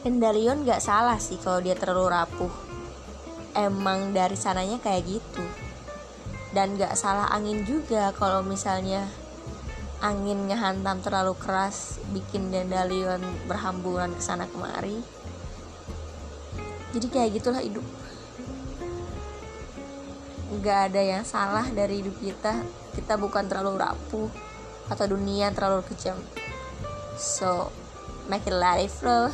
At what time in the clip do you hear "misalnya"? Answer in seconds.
8.40-9.04